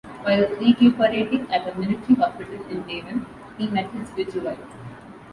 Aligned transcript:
While 0.23 0.47
recuperating 0.59 1.45
at 1.51 1.67
a 1.71 1.77
military 1.77 2.15
hospital 2.15 2.59
in 2.71 2.81
Devon, 2.87 3.27
he 3.59 3.67
met 3.67 3.91
his 3.91 4.09
future 4.09 4.41
wife. 4.41 4.57